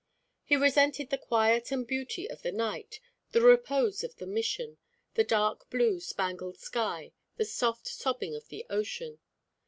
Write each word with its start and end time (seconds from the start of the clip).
He 0.43 0.55
resented 0.55 1.11
the 1.11 1.17
quiet 1.19 1.71
and 1.71 1.85
beauty 1.85 2.27
of 2.27 2.41
the 2.41 2.51
night, 2.51 2.99
the 3.33 3.41
repose 3.41 4.03
of 4.03 4.15
the 4.15 4.25
Mission, 4.25 4.79
the 5.13 5.23
dark 5.23 5.69
blue 5.69 5.99
spangled 5.99 6.57
sky, 6.57 7.11
the 7.37 7.45
soft 7.45 7.85
sobbing 7.85 8.35
of 8.35 8.47
the 8.47 8.65
ocean. 8.67 9.19